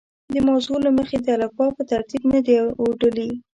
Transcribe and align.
د 0.33 0.35
موضوع 0.47 0.77
له 0.85 0.91
مخې 0.97 1.17
د 1.21 1.27
الفبا 1.37 1.67
په 1.77 1.83
ترتیب 1.91 2.23
نه 2.33 2.39
دي 2.45 2.55
اوډلي. 2.81 3.29